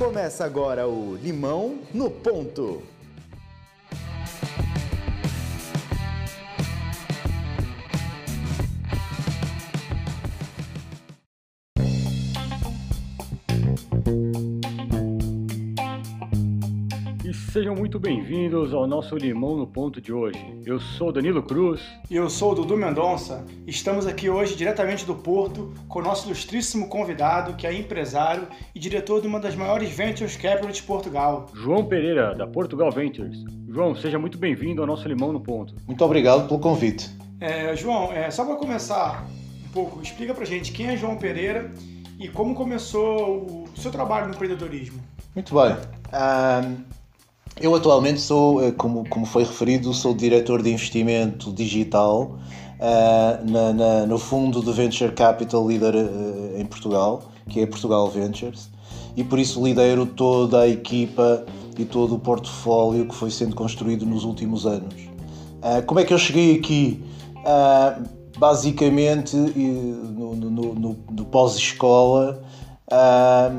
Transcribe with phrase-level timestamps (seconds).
[0.00, 2.82] Começa agora o Limão no Ponto.
[17.60, 20.38] Sejam muito bem-vindos ao nosso Limão no Ponto de hoje.
[20.64, 21.82] Eu sou Danilo Cruz.
[22.10, 23.44] E eu sou o Dudu Mendonça.
[23.66, 28.80] Estamos aqui hoje diretamente do Porto com o nosso ilustríssimo convidado, que é empresário e
[28.80, 31.50] diretor de uma das maiores Ventures Capital de Portugal.
[31.52, 33.44] João Pereira, da Portugal Ventures.
[33.68, 35.74] João, seja muito bem-vindo ao nosso Limão no Ponto.
[35.86, 37.10] Muito obrigado pelo convite.
[37.38, 39.26] É, João, é, só para começar
[39.66, 41.70] um pouco, explica pra gente quem é João Pereira
[42.18, 44.98] e como começou o seu trabalho no empreendedorismo.
[45.34, 45.76] Muito bem.
[46.10, 46.76] Ahm,
[47.60, 52.32] eu atualmente sou, eh, como, como foi referido, sou diretor de investimento digital
[52.80, 58.08] ah, na- na- no fundo de Venture Capital líder eh, em Portugal, que é Portugal
[58.08, 58.70] Ventures,
[59.16, 61.44] e por isso lidero toda a equipa
[61.78, 64.94] e todo o portfólio que foi sendo construído nos últimos anos.
[65.60, 67.02] Ah, como é que eu cheguei aqui?
[68.38, 72.40] Basicamente, no, no- no- no pós-escola,
[72.90, 73.50] ah,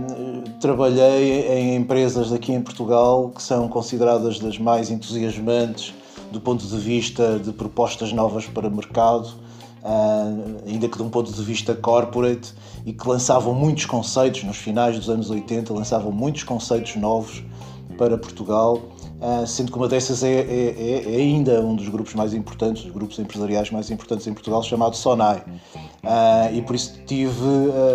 [0.59, 5.93] trabalhei em empresas aqui em Portugal que são consideradas das mais entusiasmantes
[6.31, 9.29] do ponto de vista de propostas novas para o mercado,
[9.83, 10.31] ah,
[10.65, 12.53] ainda que de um ponto de vista corporate,
[12.85, 17.43] e que lançavam muitos conceitos nos finais dos anos 80, lançavam muitos conceitos novos
[17.97, 18.81] para Portugal,
[19.21, 22.83] ah, sendo que uma dessas é, é- é- é ainda um dos grupos mais importantes,
[22.83, 25.43] dos grupos empresariais mais importantes em Portugal, chamado Sonai.
[26.03, 27.31] Ah, e por isso tive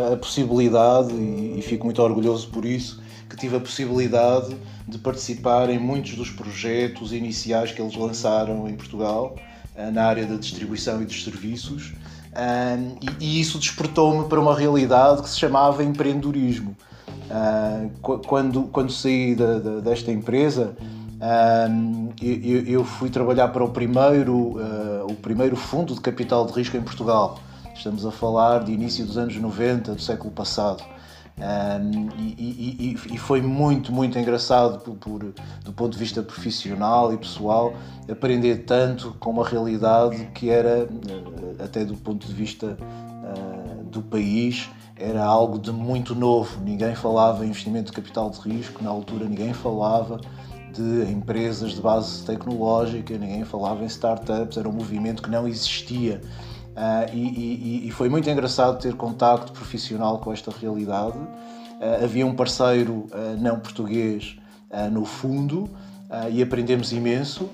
[0.09, 5.69] ah, a possibilidade, e, fico muito orgulhoso por isso, que tive a possibilidade de participar
[5.69, 9.35] em muitos dos projetos iniciais que eles lançaram em Portugal,
[9.93, 11.93] na área da distribuição e dos serviços.
[13.21, 16.77] E, e isso despertou-me para uma realidade que se chamava empreendedorismo.
[18.01, 20.77] Qu- quando, quando saí da- da- desta empresa,
[21.21, 21.67] ah,
[22.21, 26.77] eu, eu- fui trabalhar para o primeiro, ah, o primeiro fundo de capital de risco
[26.77, 27.39] em Portugal.
[27.75, 30.83] Estamos a falar de início dos anos 90 do século passado.
[31.39, 31.79] Ah,
[32.19, 35.35] e, e- e- foi muito, muito engraçado por, por-
[35.65, 37.75] do ponto de vista profissional e pessoal
[38.11, 40.89] aprender tanto com uma realidade que era,
[41.61, 46.59] ah, até do ponto de vista ah, do país, era algo de muito novo.
[46.65, 50.19] Ninguém falava em investimento de capital de risco, na altura ninguém falava
[50.77, 56.20] de empresas de base tecnológica, ninguém falava em startups, era um movimento que não existia.
[56.75, 61.17] Ah, e, e- e foi muito engraçado ter contacto profissional com esta realidade.
[61.81, 64.36] Ah, havia um parceiro ah, não português
[64.92, 65.70] no fundo
[66.31, 67.48] e aprendemos imenso.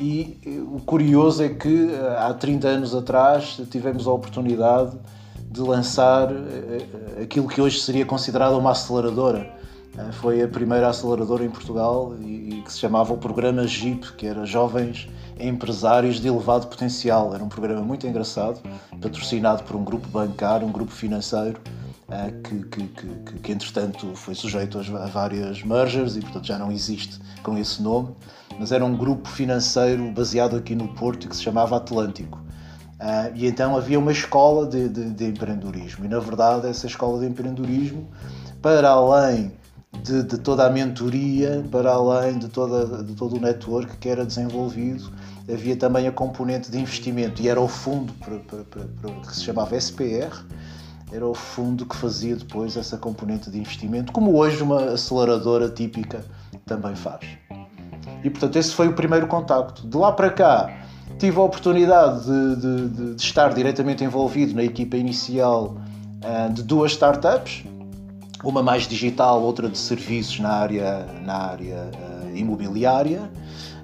[0.00, 0.38] E
[0.74, 4.96] o curioso é que há 30 anos atrás tivemos a oportunidade
[5.50, 6.28] de lançar
[7.22, 9.57] aquilo que hoje seria considerada uma aceleradora.
[9.98, 14.12] Eh, Foi a primeira aceleradora em Portugal e e que se chamava o programa JIP,
[14.14, 17.32] que era Jovens Empresários de Elevado Potencial.
[17.34, 18.60] Era um programa muito engraçado,
[19.00, 21.60] patrocinado por um grupo bancário, um grupo financeiro,
[22.10, 26.72] eh, que, que, que, que, entretanto foi sujeito a várias mergers e portanto já não
[26.72, 28.08] existe com esse nome,
[28.58, 32.40] mas era um grupo financeiro baseado aqui no Porto que se chamava Atlântico.
[32.98, 36.04] Ah, e então havia uma escola de, de- de empreendedorismo.
[36.04, 38.08] E na verdade, essa escola de empreendedorismo,
[38.60, 39.52] para além
[40.02, 44.24] de, de toda a mentoria, para além de, toda, de todo o network que era
[44.24, 45.10] desenvolvido,
[45.50, 47.40] havia também a componente de investimento.
[47.42, 50.44] E era o fundo para, para- que se chamava SPR,
[51.10, 56.22] era o fundo que fazia depois essa componente de investimento, como hoje uma aceleradora típica
[56.66, 57.20] também faz.
[58.22, 59.86] E portanto, esse foi o primeiro contacto.
[59.86, 60.70] De lá para cá,
[61.18, 65.76] tive a oportunidade de, de- de- de estar diretamente envolvido na equipa inicial
[66.22, 67.64] ah, de duas startups,
[68.42, 73.30] uma mais digital, outra de serviços na área, na área ah, imobiliária.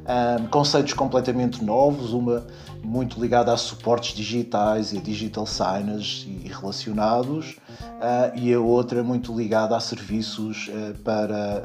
[0.07, 2.47] Ah, conceitos completamente novos, uma
[2.83, 7.57] muito ligada a suportes digitais e a digital signage e relacionados,
[8.01, 11.63] ah, e a outra muito ligada a serviços ah, para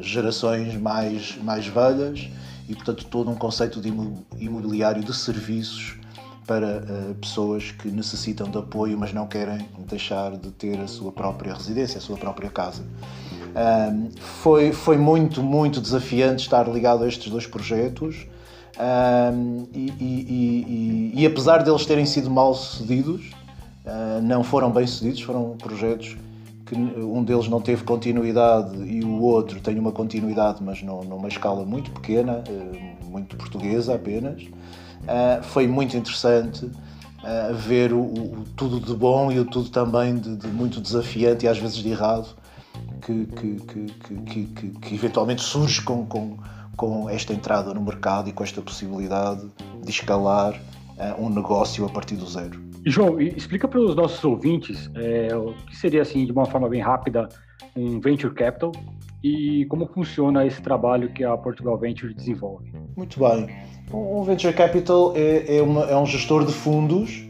[0.00, 2.28] gerações mais, mais velhas
[2.68, 5.96] e, portanto, todo um conceito de imo- imobiliário de serviços
[6.46, 11.10] para ah, pessoas que necessitam de apoio, mas não querem deixar de ter a sua
[11.12, 12.82] própria residência, a sua própria casa.
[14.42, 18.26] Foi, foi muito, muito desafiante estar ligado a estes dois projetos
[19.72, 23.30] e, e- e- e- apesar deles terem sido mal sucedidos,
[23.86, 26.16] uh, não foram bem sucedidos, foram projetos
[26.66, 31.64] que um deles não teve continuidade e o outro tem uma continuidade, mas numa escala
[31.64, 34.42] muito pequena, uh, muito portuguesa apenas.
[35.04, 40.16] Uh, foi muito interessante uh, ver o, o- tudo de bom e o tudo também
[40.16, 42.34] de, de muito desafiante e às vezes de errado
[43.02, 43.56] que, que,
[44.24, 46.38] que, que, que eventualmente surge com, com,
[46.76, 49.46] com esta entrada no mercado e com esta possibilidade
[49.82, 52.62] de escalar uh, um negócio a partir do zero.
[52.86, 56.82] João, explica para os nossos ouvintes é, o que seria, assim, de uma forma bem
[56.82, 57.28] rápida,
[57.76, 58.72] um venture capital
[59.22, 62.70] e como funciona esse trabalho que a Portugal Venture desenvolve.
[62.94, 63.48] Muito bem.
[63.92, 67.24] Um venture capital é, é, uma, é um gestor de fundos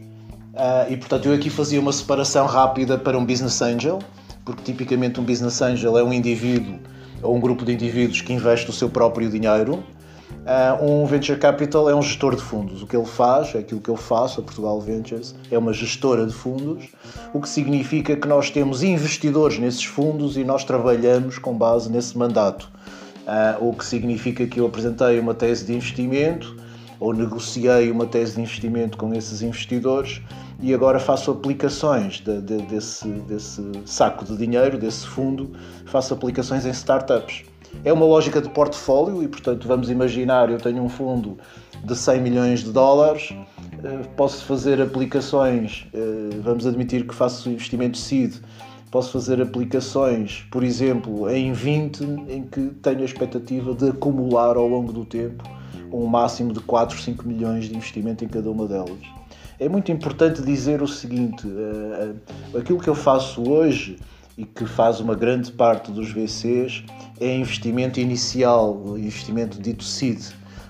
[0.53, 3.99] uh, e, portanto, eu aqui fazia uma separação rápida para um business angel,
[4.43, 6.79] porque tipicamente um business angel é um indivíduo
[7.21, 9.83] ou um grupo de indivíduos que investe o seu próprio dinheiro
[10.45, 12.83] Uh, um venture capital é um gestor de fundos.
[12.83, 16.23] O que ele faz, é aquilo que eu faço, a Portugal Ventures, é uma gestora
[16.23, 16.87] de fundos,
[17.33, 22.15] o que significa que nós temos investidores nesses fundos e nós trabalhamos com base nesse
[22.15, 22.69] mandato.
[23.25, 26.55] Uh, o que significa que eu apresentei uma tese de investimento
[26.99, 30.21] ou negociei uma tese de investimento com esses investidores
[30.61, 35.51] e agora faço aplicações de, de, desse, desse saco de dinheiro, desse fundo,
[35.85, 37.43] faço aplicações em startups.
[37.83, 41.37] É uma lógica de portfólio e, portanto, vamos imaginar, eu tenho um fundo
[41.83, 43.35] de 100 milhões de dólares,
[43.83, 48.35] eh, posso fazer aplicações, eh, vamos admitir que faço investimento seed,
[48.95, 54.65] posso fazer aplicações, por exemplo, em 20, em que tenho a expectativa de acumular ao
[54.69, 55.43] longo do tempo
[55.91, 59.01] um máximo de 4, 5 milhões de investimento em cada uma delas.
[59.59, 63.97] É muito importante dizer o seguinte: eh, aquilo que eu faço hoje
[64.37, 66.85] e que faz uma grande parte dos VCs
[67.19, 70.21] é investimento inicial, investimento dito seed,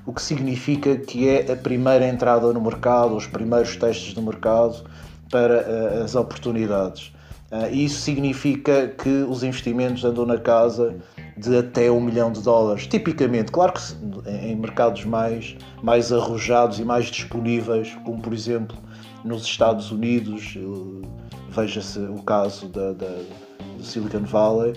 [0.04, 4.84] o que significa que é a primeira entrada no mercado, os primeiros testes do mercado
[5.30, 7.14] para uh, as oportunidades.
[7.52, 10.96] Uh, isso significa que os investimentos andam na casa
[11.38, 12.88] de até um milhão de dólares.
[12.88, 13.82] Tipicamente, claro que
[14.30, 18.78] em mercados mais, mais arrojados e mais disponíveis, como por exemplo
[19.24, 20.58] nos Estados Unidos,
[21.50, 23.18] veja-se o caso da, da,
[23.78, 24.74] do Silicon Valley,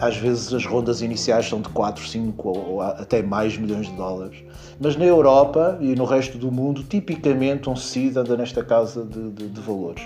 [0.00, 4.42] às vezes as rondas iniciais são de 4, 5 ou até mais milhões de dólares.
[4.80, 9.30] Mas na Europa e no resto do mundo, tipicamente um seed anda nesta casa de,
[9.30, 10.02] de, de valores.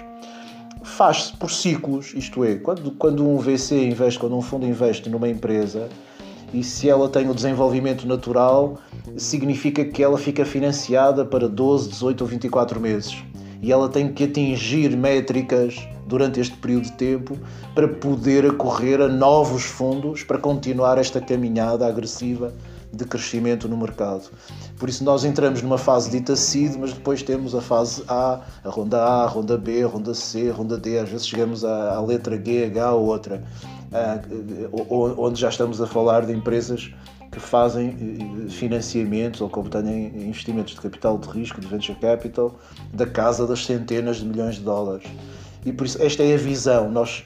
[0.87, 5.29] Faz-se por ciclos, isto é, quando, quando um VC investe, quando um fundo investe numa
[5.29, 5.89] empresa,
[6.55, 8.79] e se ela tem o desenvolvimento natural,
[9.17, 13.17] significa que ela fica financiada para 12, 18 ou 24 meses.
[13.61, 17.37] E ela tem que atingir métricas durante este período de tempo
[17.75, 22.55] para poder acorrer a novos fundos para continuar esta caminhada agressiva
[22.93, 24.31] de crescimento no mercado.
[24.79, 28.69] Por isso nós entramos numa fase dita seed, mas depois temos a fase A, a
[28.69, 31.95] ronda A, a ronda B, a ronda C, a ronda D, às vezes chegamos à,
[31.95, 33.43] à letra G, H ou outra,
[33.91, 36.93] uh, onde já estamos a falar de empresas
[37.31, 37.89] que fazem
[38.47, 42.59] eh, financiamentos ou como têm investimentos de capital de risco, de venture capital,
[42.95, 45.07] da casa das centenas de milhões de dólares.
[45.65, 46.91] E por isso, esta é a visão.
[46.91, 47.25] Nós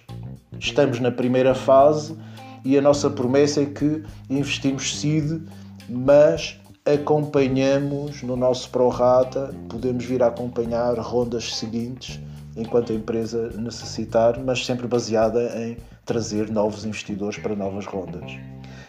[0.59, 2.17] estamos na primeira fase
[2.65, 5.43] e a nossa promessa é que investimos seed,
[5.89, 12.21] mas acompanhamos no nosso prorata, podemos vir a acompanhar rondas seguintes
[12.57, 18.33] enquanto a empresa necessitar, mas sempre baseada em trazer novos investidores para novas rondas.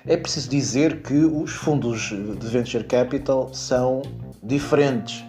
[0.06, 4.02] É preciso dizer que os fundos de venture capital são
[4.42, 5.24] diferentes,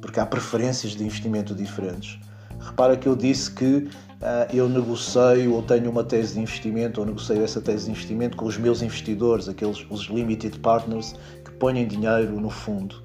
[0.00, 2.18] porque há preferências de investimento diferentes.
[2.58, 3.64] Repara que eu disse que
[4.20, 8.36] uh, eu negocio ou tenho uma tese de investimento ou negocio essa tese de investimento
[8.36, 11.14] com os meus investidores, aqueles os limited partners
[11.58, 12.96] põem dinheiro no fundo.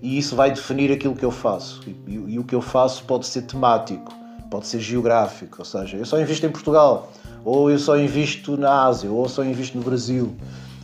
[0.00, 1.80] E isso vai definir aquilo que eu faço.
[1.86, 4.12] E, e, e o que eu faço pode ser temático,
[4.50, 7.10] pode ser geográfico, ou seja, eu só invisto em Portugal,
[7.44, 10.34] ou eu só invisto na Ásia, ou só invisto no Brasil.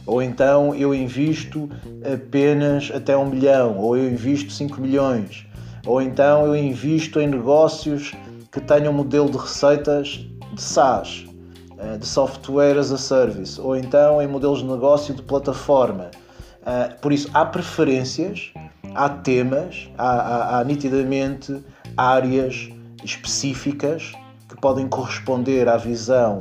[0.06, 1.68] Ou então eu invisto
[2.02, 5.50] apenas até um milhão, ou eu invisto 5 milhões
[5.86, 8.12] ou então eu invisto em negócios
[8.52, 11.24] que tenham um modelo de receitas de SaaS,
[11.78, 16.10] eh, de Software as a Service, ou então em modelos de negócio de plataforma.
[16.64, 18.52] Eh, por isso, há preferências,
[18.94, 21.62] há temas, há, há, há nitidamente
[21.96, 22.68] áreas
[23.04, 24.12] específicas
[24.48, 26.38] que podem corresponder à visão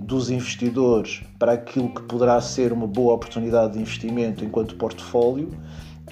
[0.00, 5.50] dos investidores para aquilo que poderá ser uma boa oportunidade de investimento enquanto portfólio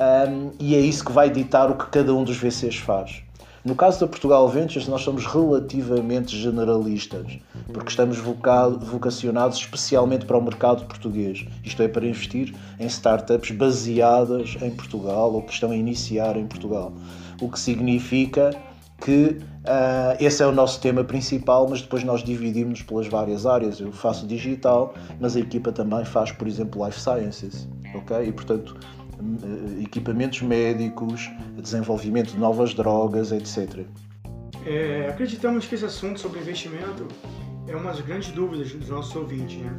[0.01, 3.23] um, e é isso que vai ditar o que cada um dos VCs faz.
[3.65, 7.39] No caso da Portugal Ventures, nós somos relativamente generalistas,
[7.73, 14.57] porque estamos vocacionados especialmente para o mercado português, isto é, para investir em startups baseadas
[14.63, 16.93] em Portugal ou que estão a iniciar em Portugal.
[17.41, 18.51] O que significa
[19.01, 23.79] que uh, esse é o nosso tema principal, mas depois nós dividimos pelas várias áreas.
[23.81, 28.27] Eu faço digital, mas a equipa também faz, por exemplo, life sciences, ok?
[28.27, 28.77] E portanto
[29.81, 33.85] equipamentos médicos, desenvolvimento de novas drogas, etc.
[34.67, 37.07] É, acreditamos que esse assunto sobre investimento
[37.67, 39.73] é uma das grandes dúvidas dos nossos ouvintes, né?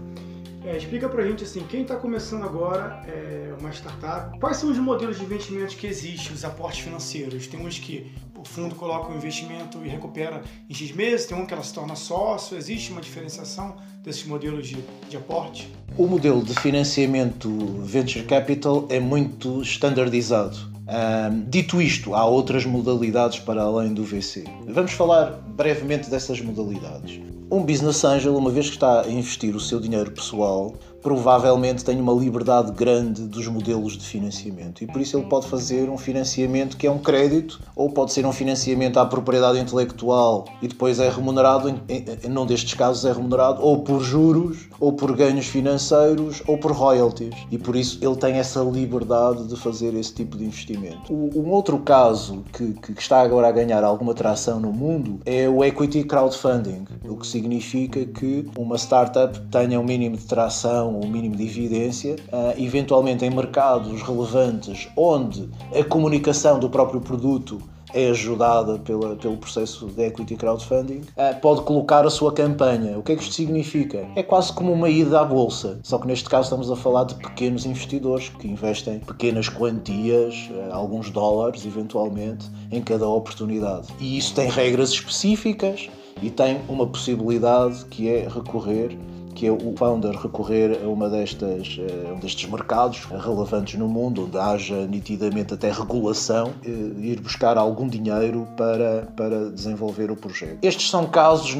[0.66, 4.78] É, explica pra gente assim, quem está começando agora é, uma startup, quais são os
[4.78, 7.48] modelos de investimentos que existem, os aportes financeiros?
[7.48, 11.46] Tem uns que o fundo coloca o investimento e recupera em X meses, tem um
[11.46, 14.78] que ela se torna sócio, existe uma diferenciação desses modelos de,
[15.10, 15.70] de aporte?
[15.98, 17.50] O modelo de financiamento
[17.82, 20.58] venture capital é muito standardizado.
[20.88, 24.46] Um, dito isto, há outras modalidades para além do VC.
[24.68, 27.20] Vamos falar brevemente dessas modalidades.
[27.52, 30.76] Um business angel, uma vez que está a investir o seu dinheiro pessoal,
[31.10, 35.90] provavelmente tem uma liberdade grande dos modelos de financiamento e por isso ele pode fazer
[35.90, 40.68] um financiamento que é um crédito ou pode ser um financiamento à propriedade intelectual e
[40.68, 45.16] depois é remunerado, em, em, num destes casos é remunerado ou por juros ou por
[45.16, 50.14] ganhos financeiros ou por royalties e por isso ele tem essa liberdade de fazer esse
[50.14, 51.12] tipo de investimento.
[51.12, 55.50] O, um outro caso que, que está agora a ganhar alguma tração no mundo é
[55.50, 61.08] o equity crowdfunding, o que significa que uma startup tenha um mínimo de tração o
[61.08, 67.62] mínimo de evidência, uh, eventualmente em mercados relevantes onde a comunicação do próprio produto
[67.94, 72.98] é ajudada pela, pelo processo de equity crowdfunding, uh, pode colocar a sua campanha.
[72.98, 74.08] O que é que isto significa?
[74.16, 77.16] É quase como uma ida à bolsa, só que neste caso estamos a falar de
[77.16, 83.88] pequenos investidores que investem pequenas quantias, uh, alguns dólares eventualmente, em cada oportunidade.
[84.00, 85.90] E isso tem regras específicas
[86.22, 88.98] e tem uma possibilidade que é recorrer
[89.40, 94.26] que é o founder recorrer a uma destas, eh, um destes mercados relevantes no mundo,
[94.26, 100.58] onde haja nitidamente até regulação, eh, ir buscar algum dinheiro para, para desenvolver o projeto.
[100.62, 101.56] Estes são casos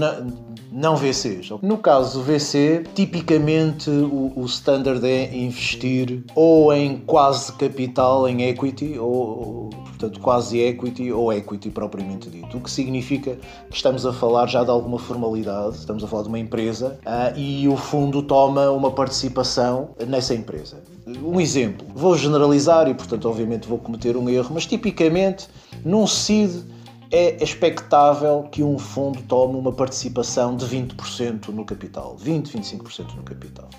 [0.74, 1.52] não VCs.
[1.62, 8.44] No caso do VC, tipicamente o, o standard é investir ou em quase capital, em
[8.44, 9.70] equity, ou
[10.00, 13.38] portanto quase equity ou equity propriamente dito, o que significa
[13.70, 17.38] que estamos a falar já de alguma formalidade, estamos a falar de uma empresa uh,
[17.38, 20.78] e o fundo toma uma participação nessa empresa.
[21.24, 25.48] Um exemplo, vou generalizar e portanto obviamente vou cometer um erro, mas tipicamente
[25.84, 26.64] num seed
[27.12, 33.24] é expectável que um fundo tome uma participação de 20% no capital, 20, 25% no
[33.24, 33.70] capital.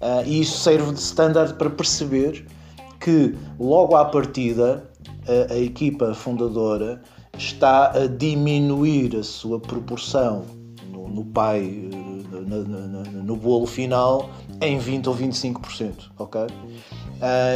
[0.00, 2.46] Uh, e isso serve de standard para perceber
[2.98, 4.90] que logo à partida
[5.28, 7.02] a, a equipa fundadora
[7.36, 10.44] está a diminuir a sua proporção
[10.90, 11.90] no, no pai,
[12.44, 14.30] no, no, no, bolo final,
[14.60, 16.42] em 20 ou 25%, ok?
[16.42, 16.48] Uh,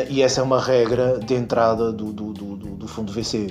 [0.08, 3.48] e essa é uma regra de entrada do, do, do, do fundo VC.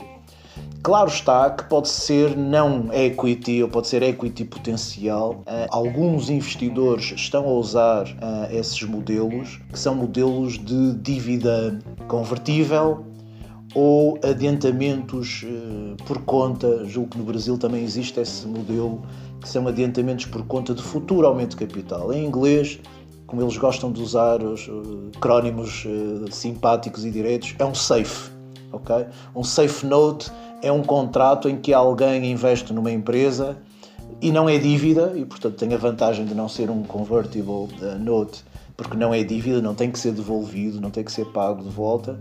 [0.81, 5.43] Claro está que pode ser não equity ou pode ser equity potencial.
[5.47, 13.03] Uh, alguns investidores estão a usar uh, esses modelos, que são modelos de dívida convertível
[13.73, 15.43] ou adiantamentos
[16.07, 19.01] por conta, julgo que no Brasil também existe esse modelo,
[19.45, 22.11] que são adiantamentos por conta de futuro aumento de capital.
[22.11, 22.79] Em inglês,
[23.27, 28.31] como eles gostam de usar os uh, crónimos uh, simpáticos e diretos, é um SAFE.
[28.71, 29.05] Okay?
[29.35, 30.31] Um SAFE Note
[30.63, 33.55] é um contrato em que alguém investe numa empresa
[34.19, 37.67] e não é dívida, e portanto tem a vantagem de não ser um convertible
[37.99, 38.43] note,
[38.75, 41.69] porque não é dívida, não tem que ser devolvido, não tem que ser pago de
[41.69, 42.19] volta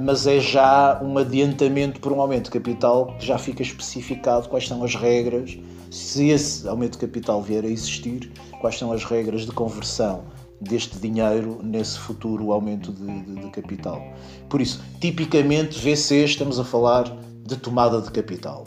[0.00, 4.66] mas é já um adiantamento por um aumento de capital que já fica especificado quais
[4.66, 5.58] são as regras,
[5.90, 10.24] se esse aumento de capital vier a existir, quais são as regras de conversão
[10.60, 14.02] deste dinheiro nesse futuro aumento de, de, de capital.
[14.48, 17.04] Por isso, tipicamente, VC, estamos a falar
[17.46, 18.64] de tomada de capital.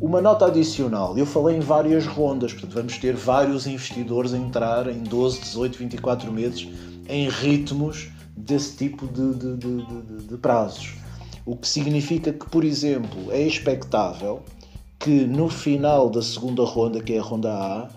[0.00, 4.86] Uma nota adicional, eu falei em várias rondas, portanto vamos ter vários investidores a entrar
[4.86, 6.68] em 12, 18, 24 meses
[7.08, 10.94] em ritmos desse tipo de, de, de, de, prazos.
[11.44, 14.42] O que significa que, por exemplo, é expectável
[14.98, 17.88] que no final da segunda ronda, que é a ronda A,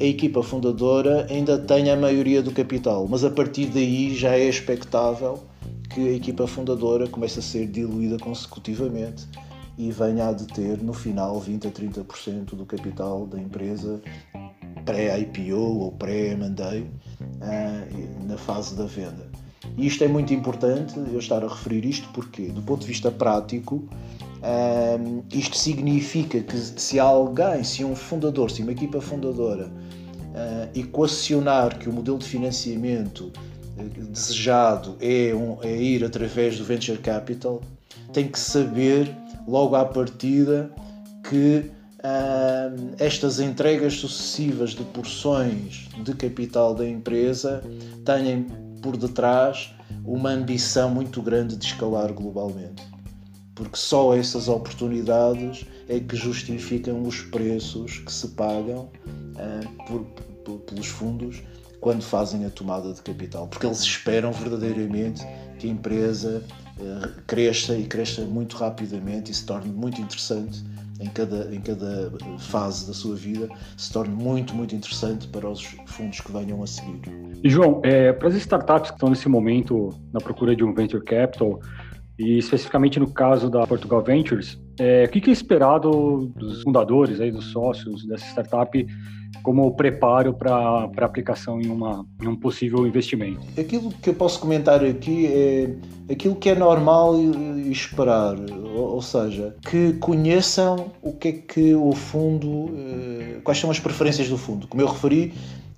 [0.00, 4.48] a equipa fundadora ainda tenha a maioria do capital, mas a partir daí já é
[4.48, 5.42] expectável
[5.90, 9.28] que a equipa fundadora comece a ser diluída consecutivamente
[9.78, 14.00] e venha a deter no final 20 a 30% do capital da empresa
[14.84, 19.31] pré-IPO ou pré-M&A uh, na fase da venda.
[19.76, 23.10] E isto é muito importante eu estar a referir isto porque, do ponto de vista
[23.10, 23.88] prático,
[24.42, 31.78] um, isto significa que se alguém, se um fundador, se uma equipa fundadora uh, equacionar
[31.78, 33.32] que o modelo de financiamento
[33.78, 37.62] uh, desejado é, um, é ir através do venture capital,
[38.12, 39.14] tem que saber
[39.46, 40.70] logo à partida
[41.28, 47.62] que uh, estas entregas sucessivas de porções de capital da empresa
[48.04, 48.46] têm
[48.82, 49.72] por detrás
[50.04, 52.82] uma ambição muito grande de escalar globalmente.
[53.54, 58.90] porque só essas oportunidades é que justificam os preços que se pagam
[59.36, 60.04] uh, por,
[60.44, 61.42] por, pelos fundos
[61.80, 65.22] quando fazem a tomada de capital, porque eles esperam verdadeiramente
[65.58, 66.42] que a empresa
[66.78, 70.64] uh, cresça e cresça muito rapidamente e se torne muito interessante
[71.02, 75.62] em cada, em cada fase da sua vida, se torne muito, muito interessante para os
[75.86, 77.00] fundos que venham a seguir.
[77.42, 81.02] E João, é, para as startups que estão nesse momento na procura de um venture
[81.04, 81.60] capital,
[82.18, 87.32] e especificamente no caso da Portugal Ventures, é, o que é esperado dos fundadores, aí,
[87.32, 88.86] dos sócios dessa startup
[89.42, 93.40] como preparo para aplicação em, uma, em um possível investimento?
[93.58, 95.74] Aquilo que eu posso comentar aqui é
[96.12, 97.14] aquilo que é normal
[97.70, 98.36] esperar,
[98.74, 103.80] ou, ou seja, que conheçam o que é que o fundo, eh, quais são as
[103.80, 104.66] preferências do fundo.
[104.68, 105.32] Como eu referi,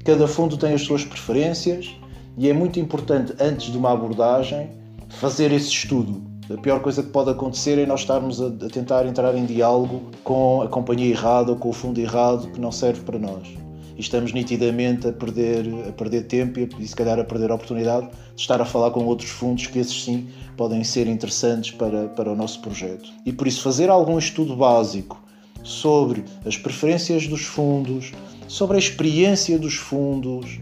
[0.05, 1.95] cada fundo tem as suas preferências
[2.37, 4.69] e é muito importante, antes de uma abordagem,
[5.09, 9.07] fazer esse estudo a pior coisa que pode acontecer é nós estarmos a, a, tentar
[9.07, 13.01] entrar em diálogo com a companhia errada ou com o fundo errado que não serve
[13.01, 13.49] para nós.
[13.97, 17.55] E estamos nitidamente a perder, a perder tempo e, e se calhar a perder a
[17.55, 22.09] oportunidade de estar a falar com outros fundos que esses sim podem ser interessantes para,
[22.09, 23.09] para o nosso projeto.
[23.25, 25.23] E por isso fazer algum estudo básico
[25.63, 28.13] sobre as preferências dos fundos,
[28.49, 30.61] sobre a experiência dos fundos,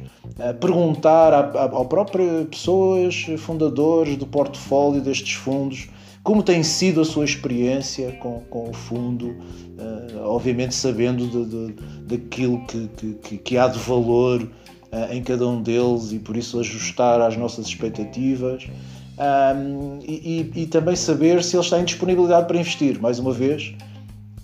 [0.61, 5.89] perguntar ao próprio pessoas fundadores do portfólio destes fundos
[6.23, 11.75] como tem sido a sua experiência com, com o fundo, uh, obviamente sabendo de, de,
[12.07, 12.89] daquilo que,
[13.23, 17.37] que, que, há de valor uh, em cada um deles e por isso ajustar às
[17.37, 18.69] nossas expectativas
[19.19, 23.01] um, e, e, e, também saber se eles têm disponibilidade para investir.
[23.01, 23.75] Mais uma vez,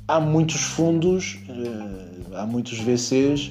[0.07, 2.08] há muitos fundos, uh,
[2.39, 3.51] há muitos VCs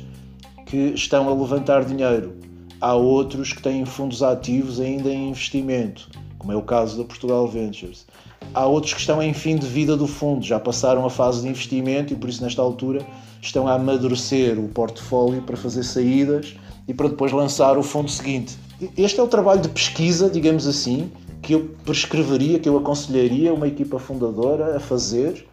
[0.66, 2.36] que estão a levantar dinheiro.
[2.80, 7.48] Há outros que têm fundos ativos ainda em investimento, como é o caso da Portugal
[7.48, 8.06] Ventures.
[8.54, 11.50] Há outros que estão em fim de vida do fundo, já passaram a fase de
[11.50, 13.06] investimento e por isso, nesta altura,
[13.42, 16.56] estão a amadurecer o portfólio para fazer saídas
[16.88, 18.58] e para depois lançar o fundo seguinte.
[18.96, 21.12] Este é o trabalho de pesquisa, digamos assim,
[21.42, 25.47] que eu prescreveria, que eu aconselharia uma equipa fundadora a fazer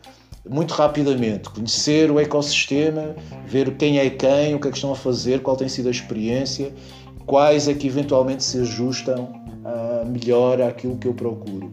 [0.49, 3.15] muito rapidamente, conhecer o ecossistema,
[3.47, 5.91] ver quem é quem, o que é que estão a fazer, qual tem sido a
[5.91, 6.73] experiência,
[7.27, 11.73] quais é que eventualmente se ajustam uh, melhor àquilo que eu procuro.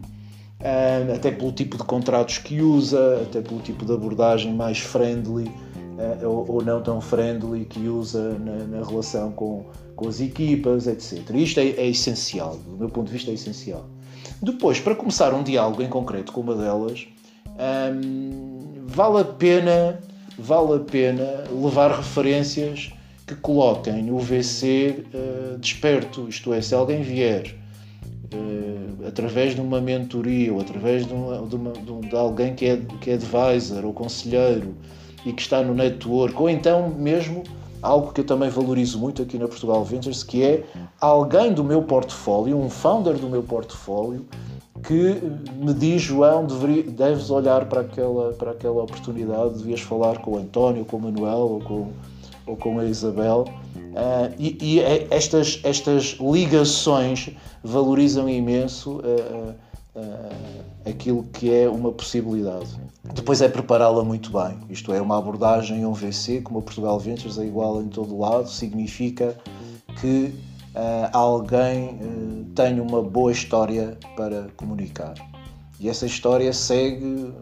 [0.60, 5.44] Uh, até pelo tipo de contratos que usa, até pelo tipo de abordagem mais friendly
[5.44, 10.86] uh, ou, ou, não tão friendly que usa na, na relação com, com as equipas,
[10.86, 11.18] etc.
[11.34, 13.84] Isto é, é essencial, do meu ponto de vista é essencial.
[14.40, 17.06] Depois, para começar um diálogo em concreto com uma delas,
[17.58, 20.00] um, vale a pena
[20.38, 22.92] vale a pena levar referências
[23.26, 27.54] que coloquem o VC uh, desperto, isto é, se alguém vier
[28.34, 32.76] uh, através de uma mentoria ou através de, uma, de, uma, de, alguém que é,
[33.00, 34.74] que é advisor ou conselheiro
[35.24, 37.44] e que está no network, ou então mesmo
[37.80, 40.64] algo que eu também valorizo muito aqui na Portugal Ventures, que é
[41.00, 44.26] alguém do meu portfólio, um founder do meu portfólio,
[44.82, 45.20] que
[45.56, 50.84] me diz, João, deves olhar para aquela, para aquela oportunidade, devias falar com o António,
[50.84, 51.92] com o Manuel ou com,
[52.46, 53.44] ou com a Isabel.
[53.76, 57.30] Uh, e, e, é, estas, estas ligações
[57.62, 59.54] valorizam imenso uh,
[59.94, 62.70] uh, aquilo que é uma possibilidade.
[63.14, 66.98] Depois é prepará-la muito bem, isto é, uma abordagem a um VC, como a Portugal
[66.98, 69.36] Ventures é igual em todo lado, significa
[70.00, 70.32] que
[70.74, 75.14] uh, alguém uh, tem uma boa história para comunicar.
[75.80, 77.32] E essa história segue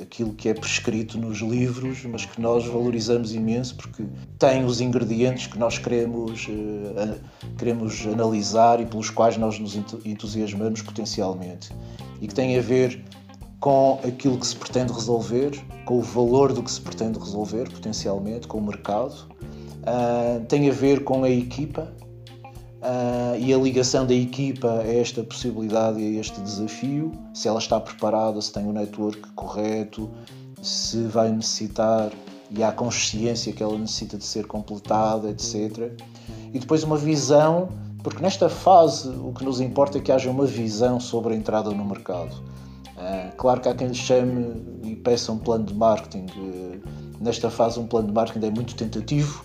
[0.00, 4.04] aquilo que é prescrito nos livros, mas que nós valorizamos imenso porque
[4.38, 7.18] tem os ingredientes que nós queremos, uh,
[7.56, 11.74] queremos analisar e pelos quais nós nos entusiasmamos potencialmente.
[12.20, 13.02] E que tem a ver
[13.60, 15.50] com aquilo que se pretende resolver,
[15.84, 19.28] com o valor do que se pretende resolver potencialmente, com o mercado.
[19.82, 21.92] Uh, tem a ver com a equipa,
[22.78, 27.58] Uh, e a ligação da equipa a esta possibilidade e a este desafio, se ela
[27.58, 30.08] está preparada, se tem o network correto,
[30.62, 32.12] se vai necessitar
[32.50, 35.92] e há consciência que ela necessita de ser completada, etc.
[36.52, 37.68] E depois uma visão,
[38.02, 41.70] porque nesta fase o que nos importa é que haja uma visão sobre a entrada
[41.70, 42.34] no mercado.
[42.96, 46.26] Uh, claro que há quem lhe chame e peça um plano de marketing.
[46.36, 46.80] Uh,
[47.20, 49.44] nesta fase, um plano de marketing é muito tentativo,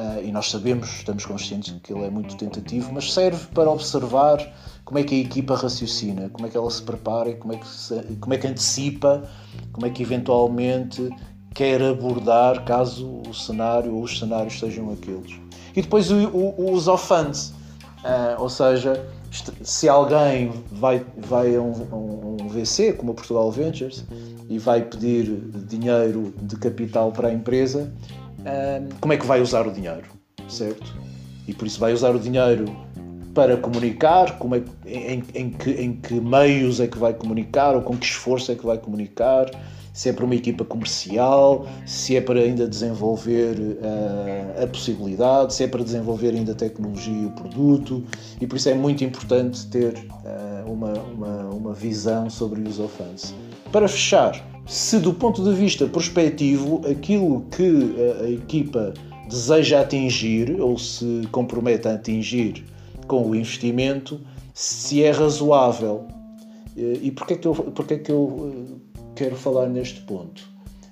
[0.00, 4.38] Uh, e nós sabemos, estamos conscientes que ele é muito tentativo, mas serve para observar
[4.82, 7.66] como é que a equipa raciocina, como é que ela se prepara, como é que,
[7.66, 9.28] se, como é que antecipa,
[9.70, 11.10] como é que eventualmente
[11.52, 15.38] quer abordar caso o cenário ou os cenários sejam aqueles.
[15.76, 17.52] E depois o, o, os offense,
[17.98, 19.06] uh, ou seja,
[19.62, 24.02] se alguém vai, vai a um, um, VC, como a Portugal Ventures,
[24.48, 25.26] e vai pedir
[25.68, 27.92] dinheiro de capital para a empresa,
[29.00, 30.06] como é que vai usar o dinheiro,
[30.48, 30.94] certo?
[31.46, 32.64] E por isso vai usar o dinheiro
[33.34, 37.82] para comunicar, como é, em, em, que, em que meios é que vai comunicar ou
[37.82, 39.50] com que esforço é que vai comunicar,
[39.92, 45.64] se é para uma equipa comercial, se é para ainda desenvolver uh, a possibilidade, se
[45.64, 48.04] é para desenvolver ainda a tecnologia e o produto,
[48.40, 53.34] e por isso é muito importante ter uh, uma, uma, uma visão sobre user funds.
[53.72, 58.94] Para fechar, se do ponto de vista prospectivo aquilo que a, a equipa
[59.28, 62.64] deseja atingir ou se compromete a atingir
[63.06, 64.20] com o investimento,
[64.52, 66.06] se é razoável.
[66.76, 68.52] E porquê que eu, porquê que eu
[68.94, 70.42] eh, quero falar neste ponto?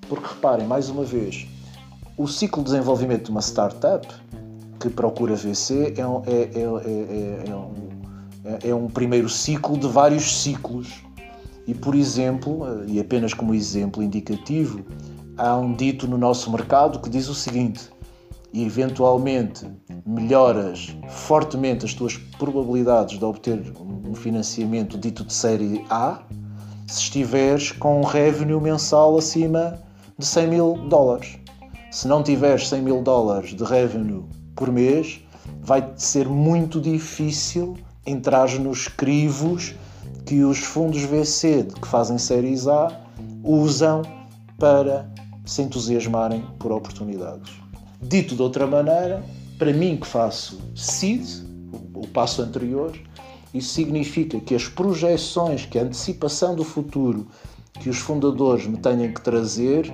[0.08, 1.46] Porque reparem, mais uma vez,
[2.16, 4.06] o ciclo de desenvolvimento de uma startup
[4.80, 7.74] que procura VC é um, é, é, é, é um,
[8.70, 10.88] é um primeiro ciclo de vários ciclos.
[11.68, 14.86] E, por exemplo, eh, e apenas como exemplo indicativo,
[15.36, 17.90] há um dito no nosso mercado que diz o seguinte:
[18.54, 19.66] e eventualmente
[20.06, 26.22] melhoras fortemente as tuas probabilidades de obter um financiamento dito de série A
[26.86, 29.78] se estiveres com um revenue mensal acima
[30.16, 31.38] de 100 mil dólares.
[31.90, 34.24] Se não tiveres 100 mil dólares de revenue
[34.56, 35.20] por mês,
[35.60, 37.76] vai ser muito difícil
[38.06, 39.74] entrar nos crivos
[40.28, 42.92] que os fundos VC que fazem séries A
[43.42, 44.02] usam
[44.58, 45.10] para
[45.46, 47.50] se entusiasmarem por oportunidades.
[48.02, 49.24] Dito de outra maneira,
[49.56, 51.26] para mim que faço seed,
[51.94, 52.92] o passo anterior,
[53.54, 57.26] isso significa que as projeções, que a antecipação do futuro
[57.80, 59.90] que os fundadores me tenham que trazer,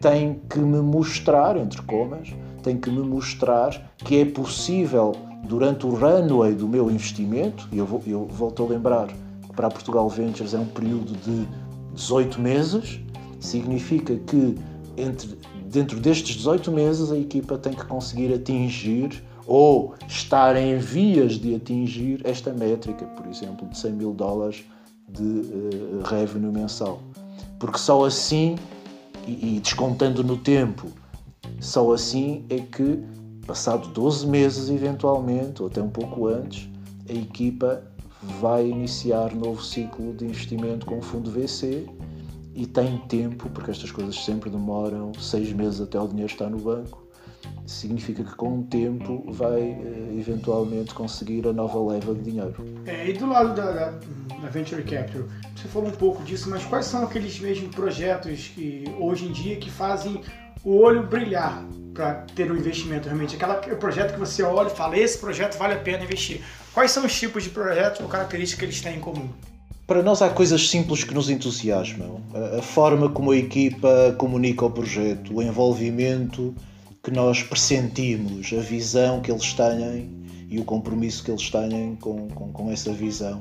[0.00, 5.12] tem que me mostrar, entre comas, tem que me mostrar que é possível,
[5.44, 9.08] durante o runway do meu investimento, e eu, eu volto a lembrar
[9.58, 11.48] para Portugal Ventures é um período de
[11.92, 13.00] 18 meses,
[13.40, 14.54] significa que
[14.96, 21.40] entre dentro destes 18 meses, a equipa tem que conseguir atingir ou estar em vias
[21.40, 24.62] de atingir esta métrica, por exemplo, de 100 mil dólares
[25.08, 27.02] de uh, revenue mensal.
[27.58, 28.54] Porque só assim,
[29.26, 30.86] e, e descontando no tempo,
[31.58, 33.02] só assim é que,
[33.44, 36.68] passado 12 meses eventualmente, ou até um pouco antes,
[37.08, 37.82] a equipa
[38.22, 41.86] vai iniciar novo ciclo de investimento com o fundo VC
[42.54, 46.58] e tem tempo, porque estas coisas sempre demoram seis meses até o dinheiro estar no
[46.58, 47.06] banco,
[47.66, 52.56] significa que com o tempo vai eh, eventualmente conseguir a nova leva de dinheiro.
[52.86, 56.64] É, e do lado da, da, da, Venture Capital, você falou um pouco disso, mas
[56.64, 60.22] quais são aqueles mesmos projetos que hoje em dia que fazem
[60.64, 63.36] o olho brilhar para ter um investimento realmente?
[63.36, 66.42] Aquele projeto que você olha e fala, esse projeto vale a pena investir.
[66.78, 69.28] Quais são os tipos de projetos ou características que eles têm em comum?
[69.84, 72.20] Para nós há coisas simples que nos entusiasmam.
[72.56, 76.54] A forma como a equipa comunica o projeto, o envolvimento
[77.02, 80.08] que nós pressentimos, a visão que eles têm
[80.48, 83.40] e o compromisso que eles têm com, com, com essa visão.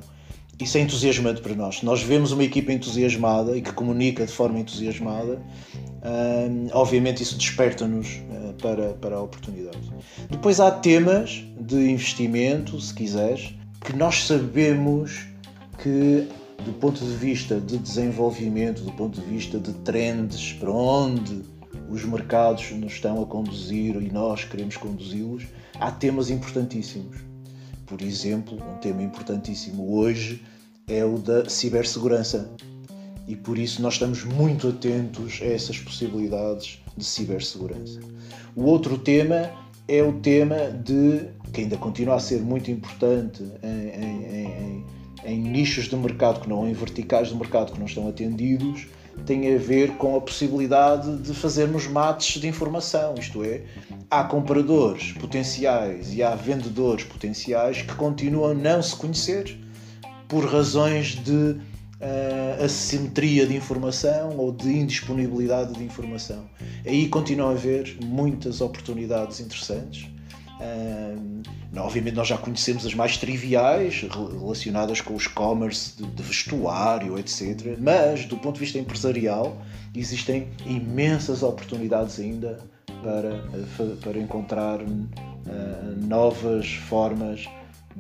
[0.60, 1.84] Isso é entusiasmante para nós.
[1.84, 5.40] Nós vemos uma equipa entusiasmada e que comunica de forma entusiasmada,
[6.74, 9.78] obviamente isso desperta-nos uh, para, para a oportunidade.
[10.30, 15.28] Depois há temas de investimento, se quiseres, que nós sabemos
[15.82, 16.28] que
[16.66, 21.44] do ponto de vista de desenvolvimento, do ponto de vista de trends, para onde
[21.90, 25.44] os mercados nos estão a conduzir e nós queremos conduzi-los,
[25.80, 27.18] há temas importantíssimos.
[27.88, 30.44] Por exemplo, um tema importantíssimo hoje
[30.88, 32.50] é o da cibersegurança.
[33.28, 38.00] E por isso nós estamos muito atentos a essas possibilidades de cibersegurança.
[38.56, 39.52] O outro tema
[39.88, 44.86] é o tema de, que ainda continua a ser muito importante em, em, em
[45.28, 48.88] em nichos de mercado que não, em verticais de mercado que não estão atendidos,
[49.26, 53.64] tem a ver com a possibilidade de fazermos mates de informação, isto é,
[54.10, 59.58] há compradores potenciais e há vendedores potenciais que continuam a não se conhecer
[60.28, 66.50] por razões de uh, assimetria de informação ou de indisponibilidade de informação.
[66.86, 70.08] Aí continuam a haver muitas oportunidades interessantes
[70.60, 71.44] Uh,
[71.80, 74.04] obviamente nós já conhecemos as mais triviais
[74.40, 77.78] relacionadas com os commerce de, de, vestuário, etc.
[77.80, 79.62] Mas do ponto de vista empresarial
[79.96, 82.60] existem imensas oportunidades ainda
[83.04, 84.88] para, eh, para encontrar uh,
[86.08, 87.48] novas formas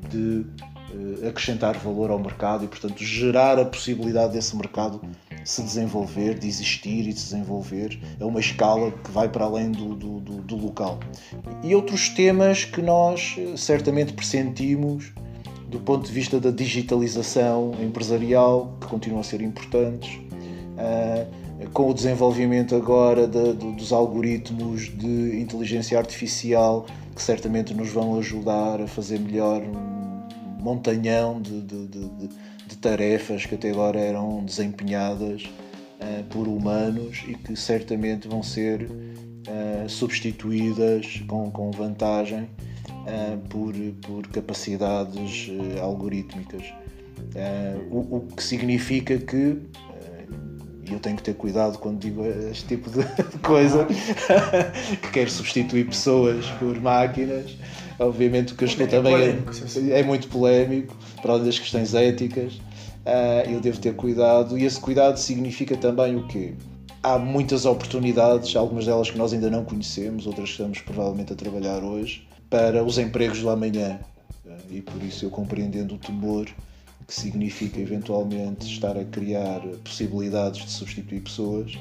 [0.10, 0.46] de
[0.94, 5.02] uh, acrescentar valor ao mercado e portanto gerar a possibilidade desse mercado
[5.48, 9.72] se desenvolver, de existir e de se desenvolver a uma escala que vai para além
[9.72, 11.00] do, do, do, do local.
[11.64, 15.14] E outros temas que nós eh, certamente pressentimos
[15.70, 20.18] do ponto de vista da digitalização empresarial, que continuam a ser importantes,
[21.74, 28.18] com o desenvolvimento agora de, de, dos algoritmos de inteligência artificial, que certamente nos vão
[28.18, 32.30] ajudar a fazer melhor um montanhão de, de
[32.76, 39.90] tarefas que até agora eram desempenhadas uh, por humanos e que certamente vão ser uh,
[39.90, 42.50] substituídas com, com vantagem
[42.90, 45.50] uh, por, por capacidades
[45.82, 46.64] algorítmicas.
[47.92, 49.60] O, o, que significa que
[50.90, 53.04] e eu tenho que ter cuidado quando digo este tipo de
[53.44, 53.86] coisa,
[55.02, 57.58] que quero substituir pessoas por máquinas.
[58.00, 61.94] Obviamente o que eu estou é também é, é, muito polémico, para além das questões
[61.94, 66.54] éticas, uh, eu devo ter cuidado, e esse cuidado significa também o quê?
[67.04, 71.36] Há muitas oportunidades, algumas delas que nós ainda não conhecemos, outras que estamos provavelmente a
[71.36, 74.00] trabalhar hoje, para os empregos do amanhã.
[74.46, 76.48] Uh, e por isso eu compreendendo o temor
[77.08, 81.78] que significa eventualmente estar a criar possibilidades de substituir pessoas,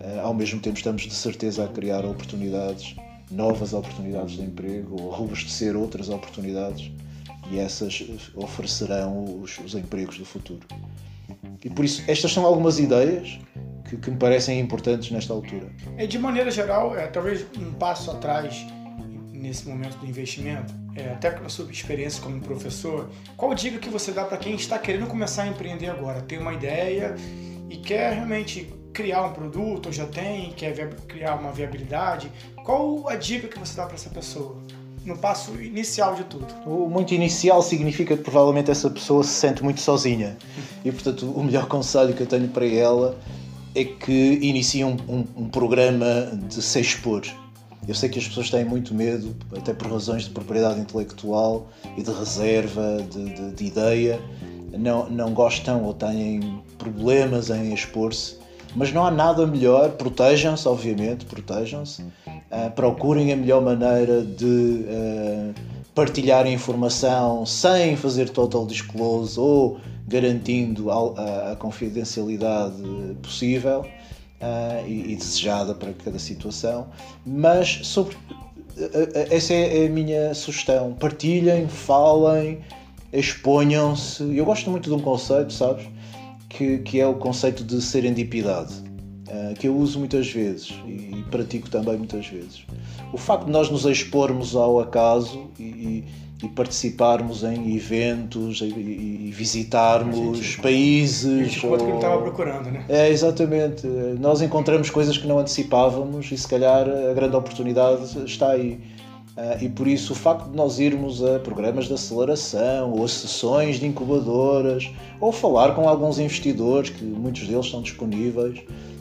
[0.00, 2.94] eh, ao mesmo tempo estamos de certeza a criar oportunidades,
[3.30, 6.90] novas oportunidades de emprego ou robustecer outras oportunidades
[7.50, 10.66] e essas oferecerão os, os empregos do futuro.
[11.64, 13.38] E por isso, estas são algumas ideias
[13.88, 15.70] que, que me parecem importantes nesta altura.
[15.96, 18.64] É, de maneira geral, é, talvez um passo atrás
[19.32, 23.88] nesse momento do investimento, é, até com a sua experiência como professor, qual dica que
[23.88, 26.20] você dá para quem está querendo começar a empreender agora?
[26.22, 27.14] Tem uma ideia
[27.68, 32.30] e quer realmente criar um produto, ou já tem, quer criar uma viabilidade.
[32.64, 34.60] Qual a dica que você dá para essa pessoa?
[35.04, 36.46] No passo inicial de tudo.
[36.66, 40.36] O muito inicial significa que provavelmente essa pessoa se sente muito sozinha.
[40.82, 43.14] E portanto, o melhor conselho que eu tenho para ela
[43.74, 47.22] é que inicie um, um, um programa de se expor.
[47.86, 52.02] Eu sei que as pessoas têm muito medo, até por razões de propriedade intelectual e
[52.02, 54.20] de reserva, de, de, de ideia,
[54.72, 58.36] não, não gostam ou têm problemas em expor-se,
[58.74, 62.04] mas não há nada melhor, protejam-se, obviamente, protejam-se,
[62.50, 65.54] uh, procurem a melhor maneira de uh,
[65.94, 72.82] partilhar informação sem fazer total disclose ou garantindo a, a, a confidencialidade
[73.22, 76.88] possível uh, e, e, desejada para cada situação,
[77.24, 78.16] mas sobre
[79.30, 80.94] essa é a minha sugestão.
[80.94, 82.60] Partilhem, falem,
[83.12, 84.22] exponham-se.
[84.36, 85.86] Eu gosto muito de um conceito, sabes?
[86.48, 88.74] Que, que é o conceito de serendipidade,
[89.58, 92.64] que eu uso muitas vezes e, pratico também muitas vezes.
[93.12, 96.04] O facto de nós nos expormos ao acaso e,
[96.42, 101.52] e participarmos em eventos e, e visitarmos gente, países.
[101.52, 101.76] Gente, ou...
[101.76, 102.84] que ele estava procurando, né?
[102.88, 103.86] É, exatamente.
[104.18, 108.80] Nós encontramos coisas que não antecipávamos e se calhar a grande oportunidade está aí.
[109.36, 113.08] Uh, e por isso o facto de nós irmos a programas de aceleração ou a
[113.08, 114.90] sessões de incubadoras
[115.20, 118.60] ou falar com alguns investidores, que muitos deles estão disponíveis,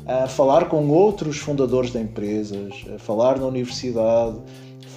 [0.10, 4.38] uh, falar com outros fundadores de empresas, uh, falar na universidade,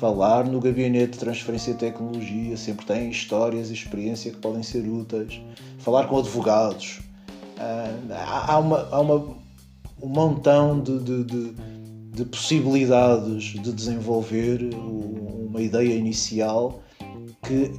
[0.00, 4.80] falar no gabinete de transferência de tecnologia, sempre tem histórias e experiência que podem ser
[4.88, 5.40] úteis.
[5.78, 7.00] Falar com advogados.
[7.58, 9.36] Ah, há, uma, há uma,
[10.02, 11.54] um montão de, de, de,
[12.10, 16.82] de possibilidades de desenvolver uma ideia inicial
[17.42, 17.70] que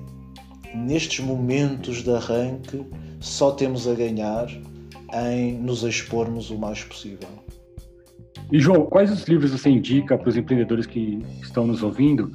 [0.74, 2.86] nestes momentos de arranque
[3.20, 4.48] só temos a ganhar
[5.14, 7.28] em nos expormos o mais possível.
[8.52, 12.32] E João, quais os livros você indica para os empreendedores que estão nos ouvindo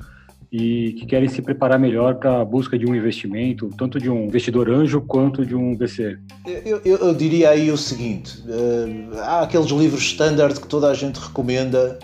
[0.51, 4.25] e que querem se preparar melhor para a busca de um investimento, tanto de um
[4.25, 6.19] investidor anjo quanto de um VC?
[6.47, 10.95] Eu, eu, eu diria aí o seguinte: uh, há aqueles livros standard que toda a
[10.95, 11.99] gente recomenda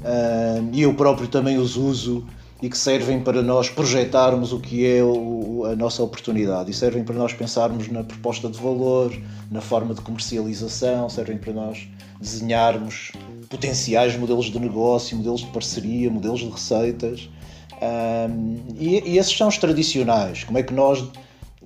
[0.00, 2.26] uh, e eu próprio também os uso
[2.62, 7.02] e que servem para nós projetarmos o que é o, a nossa oportunidade e servem
[7.02, 9.12] para nós pensarmos na proposta de valor,
[9.50, 11.88] na forma de comercialização, servem para nós
[12.20, 13.12] desenharmos
[13.48, 17.28] potenciais modelos de negócio, modelos de parceria, modelos de receitas.
[17.82, 20.44] Um, e, e, esses são os tradicionais.
[20.44, 21.04] Como é que nós.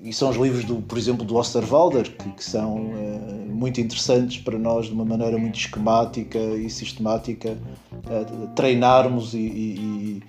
[0.02, 4.36] E são os livros, do, por exemplo, do Osterwalder, que, que são uh, muito interessantes
[4.36, 7.56] para nós, de uma maneira muito esquemática e sistemática,
[7.92, 10.22] uh, treinarmos e, e, e,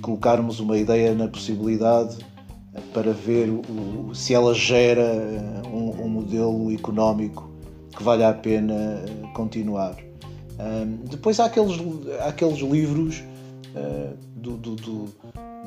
[0.00, 2.18] colocarmos uma ideia na possibilidade
[2.92, 5.12] para ver o, se ela gera
[5.72, 7.50] um, um modelo económico
[7.96, 9.96] que vale a pena eh, continuar.
[10.58, 11.76] Um, depois há aqueles,
[12.20, 13.22] há aqueles livros
[13.74, 15.04] uh, do, do, do,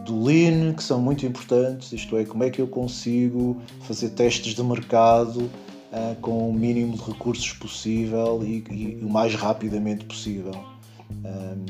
[0.05, 4.53] do Lean que são muito importantes, isto é, como é que eu consigo fazer testes
[4.53, 10.53] de mercado uh, com o mínimo de recursos possível e, e o mais rapidamente possível.
[11.10, 11.65] Um,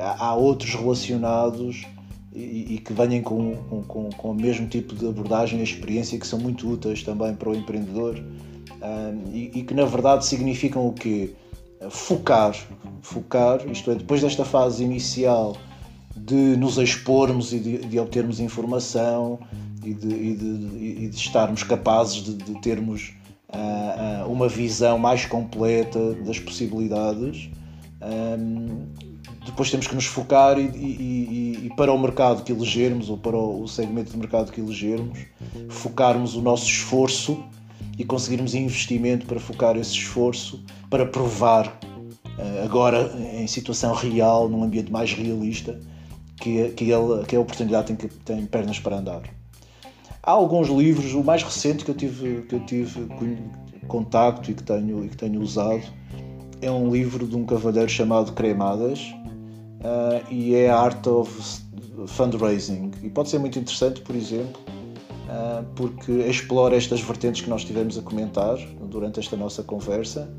[0.00, 1.84] há, há, outros relacionados
[2.32, 6.26] e, e que venham com, com, com, o mesmo tipo de abordagem e experiência que
[6.26, 8.22] são muito úteis também para o empreendedor
[9.32, 11.32] e, e, que na verdade significam o quê?
[11.90, 12.54] Focar,
[13.02, 15.56] focar, isto é, depois desta fase inicial
[16.16, 19.38] de nos expormos e de, de obtermos informação
[19.84, 23.12] e de, e de, de estarmos capazes de, termos
[23.48, 27.50] uh, uh, uma visão mais completa das possibilidades.
[28.04, 28.86] Um,
[29.46, 33.36] depois temos que nos focar e, e, e, para o mercado que elegermos ou para
[33.36, 35.18] o segmento de mercado que elegermos,
[35.68, 37.42] focarmos o nosso esforço
[37.98, 44.64] e conseguirmos investimento para focar esse esforço, para provar uh, agora em situação real, num
[44.64, 45.78] ambiente mais realista,
[46.40, 49.22] que, que, ele, que a oportunidade tem, que, tem pernas para andar.
[50.22, 53.08] Há alguns livros, o mais recente que eu tive, que eu tive
[53.86, 55.82] contacto e que tenho, e que tenho usado
[56.64, 59.14] é um livro de um cavalheiro chamado Cremadas
[59.80, 61.30] uh, e é a Art of
[62.06, 62.90] Fundraising.
[63.02, 64.60] E pode ser muito interessante, por exemplo,
[65.28, 68.56] uh, porque explora estas vertentes que nós tivemos a comentar
[68.88, 70.30] durante esta nossa conversa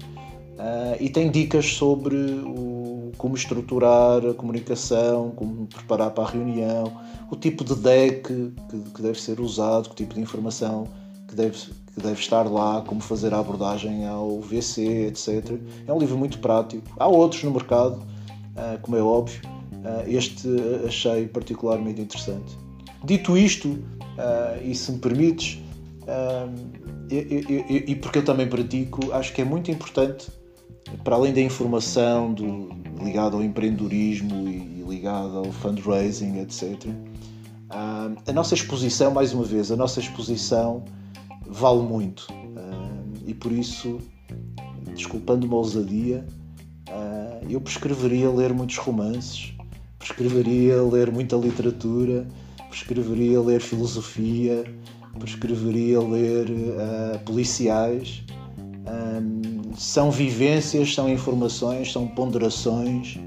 [0.54, 6.92] uh, e tem dicas sobre o, como estruturar a comunicação, como preparar para a reunião,
[7.30, 8.24] o tipo de deck
[8.70, 10.88] que, que deve ser usado, que tipo de informação
[11.28, 11.58] que deve,
[11.96, 15.58] que deve estar lá, como fazer a abordagem ao VC, etc.
[15.88, 16.84] É um livro muito prático.
[17.00, 19.42] Há outros no mercado, uh, como é óbvio.
[19.72, 20.48] Uh, este
[20.86, 22.58] achei particularmente interessante.
[23.06, 25.60] Dito isto, uh, e se me permites,
[27.10, 30.28] e porque eu também pratico, acho que é muito importante
[31.04, 32.70] para além da informação do,
[33.02, 36.88] ligada ao empreendedorismo e, ligada ao fundraising, etc.,
[37.70, 40.84] a nossa exposição, mais uma vez, a nossa exposição
[41.48, 42.28] vale muito.
[42.32, 44.00] Uh, e por isso,
[44.94, 46.26] desculpando uma ousadia,
[46.90, 49.54] uh, eu prescreveria ler muitos romances,
[50.00, 52.28] prescreveria ler muita literatura,
[52.70, 54.64] prescreveria ler filosofia,
[55.20, 56.48] prescreveria ler
[57.26, 58.24] policiais.
[58.88, 63.18] Um, são vivências, são informações, são ponderações,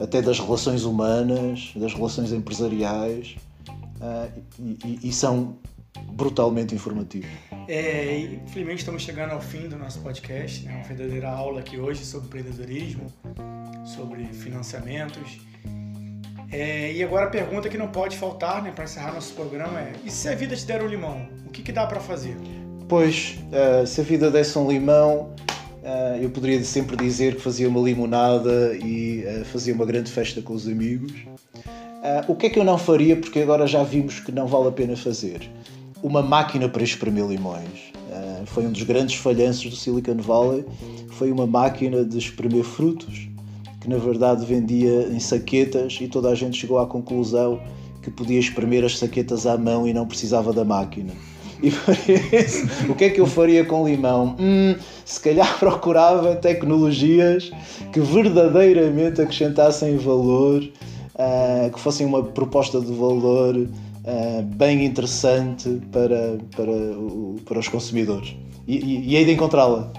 [0.00, 3.36] até das relações humanas, das relações empresariais,
[4.00, 5.56] uh, e, e, são
[6.10, 7.30] brutalmente informativos.
[7.68, 10.74] É, infelizmente estamos chegando ao fim do nosso podcast, né?
[10.74, 13.06] uma verdadeira aula aqui hoje sobre empreendedorismo,
[13.84, 15.40] sobre financiamentos.
[16.50, 19.92] É, e agora a pergunta que não pode faltar né, para encerrar nosso programa é:
[20.04, 22.36] e se a vida te der um limão, o que, que dá para fazer?
[22.88, 25.34] Pois, uh, se a vida desse um limão,
[25.78, 30.42] Uh, eu poderia sempre dizer que fazia uma limonada e uh, fazia uma grande festa
[30.42, 31.12] com os amigos.
[32.26, 34.72] O que é que eu não faria, porque agora já vimos que não vale a
[34.72, 35.50] pena fazer?
[36.02, 37.92] Uma máquina para espremer limões.
[38.46, 40.64] foi um dos grandes falhanços do Silicon Valley.
[41.10, 43.28] Foi uma máquina de espremer frutos,
[43.80, 47.60] que na verdade vendia em saquetas e toda a gente chegou à conclusão
[48.02, 51.12] que podia espremer as saquetas à mão e não precisava da máquina.
[51.62, 51.94] E por
[52.32, 54.36] isso, o que é que eu faria com limão?
[54.38, 57.50] Hum, se calhar procurava tecnologias
[57.92, 63.66] que verdadeiramente acrescentassem valor, uh, que fossem uma proposta de valor
[64.08, 68.34] uh, bem interessante para, para, o, para os consumidores.
[68.66, 69.92] E, e, e hei de encontrá-la.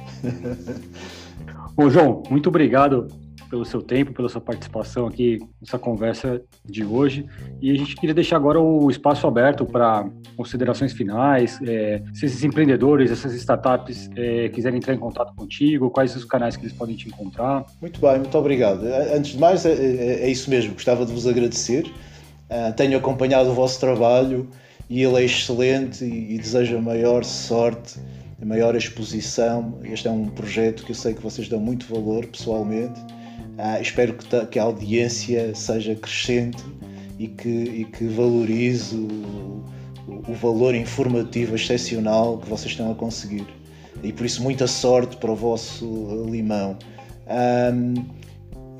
[1.76, 3.08] Bom, João, muito obrigado
[3.50, 7.26] pelo seu tempo, pela sua participação aqui nessa conversa de hoje.
[7.60, 11.60] E a gente queria deixar agora o espaço aberto para considerações finais.
[11.64, 16.56] É, se esses empreendedores, essas startups é, quiserem entrar em contato contigo, quais os canais
[16.56, 17.66] que eles podem te encontrar?
[17.82, 18.84] Muito bem, muito obrigado.
[19.16, 21.92] Antes de mais, é, é, é isso mesmo, gostava de vos agradecer.
[22.50, 24.50] Uh, tenho acompanhado o vosso trabalho
[24.90, 28.00] e ele é excelente e, e desejo a maior sorte
[28.42, 29.80] a maior exposição.
[29.84, 33.00] Este é um projeto que eu sei que vocês dão muito valor pessoalmente
[33.62, 36.64] ah, espero que, que, a audiência seja crescente
[37.20, 39.66] e que, e que valorize o,
[40.08, 43.46] o, valor informativo excepcional que vocês estão a conseguir.
[44.02, 46.78] E por isso, muita sorte para o vosso limão.
[47.28, 48.06] Um,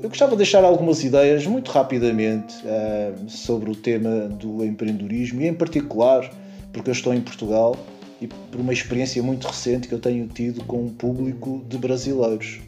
[0.02, 5.46] eu gostava de deixar algumas ideias muito rapidamente uh, sobre o tema do empreendedorismo e,
[5.46, 6.30] em particular,
[6.72, 7.76] porque eu estou em Portugal
[8.20, 12.60] e por uma experiência muito recente que eu tenho tido com um público de brasileiros.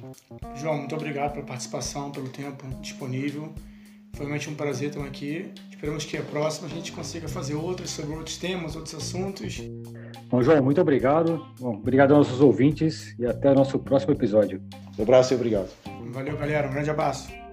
[0.54, 3.50] João, muito obrigado pela participação, pelo tempo disponível.
[4.14, 5.50] Foi realmente um prazer estar aqui.
[5.70, 9.62] Esperamos que a próxima a gente consiga fazer outras sobre outros temas, outros assuntos.
[10.28, 11.46] Bom, João, muito obrigado.
[11.58, 14.62] Bom, obrigado aos nossos ouvintes e até o nosso próximo episódio.
[14.98, 15.70] Um abraço e obrigado.
[16.12, 16.68] Valeu, galera.
[16.68, 17.45] Um grande abraço.